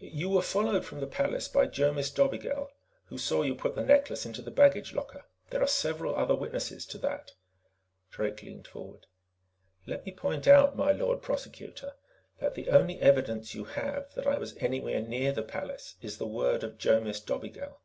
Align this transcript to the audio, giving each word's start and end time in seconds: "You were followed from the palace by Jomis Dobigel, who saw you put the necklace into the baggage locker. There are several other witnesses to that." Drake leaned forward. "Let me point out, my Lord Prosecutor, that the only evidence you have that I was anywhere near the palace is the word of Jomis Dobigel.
"You 0.00 0.30
were 0.30 0.40
followed 0.40 0.86
from 0.86 1.00
the 1.00 1.06
palace 1.06 1.48
by 1.48 1.66
Jomis 1.66 2.10
Dobigel, 2.10 2.70
who 3.08 3.18
saw 3.18 3.42
you 3.42 3.54
put 3.54 3.74
the 3.74 3.84
necklace 3.84 4.24
into 4.24 4.40
the 4.40 4.50
baggage 4.50 4.94
locker. 4.94 5.26
There 5.50 5.60
are 5.62 5.66
several 5.66 6.16
other 6.16 6.34
witnesses 6.34 6.86
to 6.86 6.98
that." 7.00 7.32
Drake 8.10 8.42
leaned 8.42 8.66
forward. 8.66 9.04
"Let 9.86 10.06
me 10.06 10.12
point 10.12 10.48
out, 10.48 10.78
my 10.78 10.92
Lord 10.92 11.20
Prosecutor, 11.20 11.92
that 12.40 12.54
the 12.54 12.70
only 12.70 13.02
evidence 13.02 13.54
you 13.54 13.64
have 13.64 14.14
that 14.14 14.26
I 14.26 14.38
was 14.38 14.56
anywhere 14.56 15.02
near 15.02 15.30
the 15.30 15.42
palace 15.42 15.96
is 16.00 16.16
the 16.16 16.26
word 16.26 16.64
of 16.64 16.78
Jomis 16.78 17.20
Dobigel. 17.20 17.76